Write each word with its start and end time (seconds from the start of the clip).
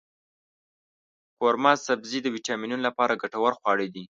قورمه 1.37 1.73
سبزي 1.87 2.19
د 2.23 2.27
ویټامینونو 2.35 2.83
لپاره 2.87 3.19
ګټور 3.23 3.53
خواړه 3.59 3.85
دی. 3.95 4.03